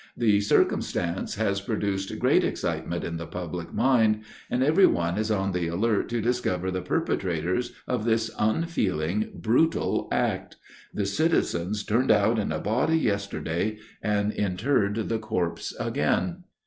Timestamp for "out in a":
12.09-12.57